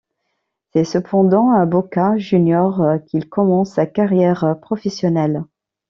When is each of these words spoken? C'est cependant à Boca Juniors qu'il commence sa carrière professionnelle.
C'est 0.73 0.83
cependant 0.83 1.51
à 1.51 1.63
Boca 1.67 2.17
Juniors 2.17 2.81
qu'il 3.05 3.29
commence 3.29 3.73
sa 3.73 3.85
carrière 3.85 4.55
professionnelle. 4.59 5.43